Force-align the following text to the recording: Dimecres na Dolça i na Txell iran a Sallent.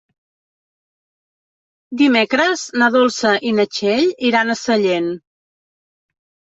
Dimecres 2.03 2.65
na 2.83 2.89
Dolça 2.99 3.37
i 3.51 3.55
na 3.61 3.67
Txell 3.77 4.11
iran 4.33 4.55
a 4.55 4.61
Sallent. 4.67 5.17